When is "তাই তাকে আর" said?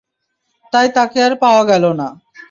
0.73-1.33